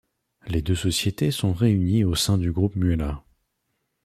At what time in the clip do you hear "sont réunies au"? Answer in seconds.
1.29-2.15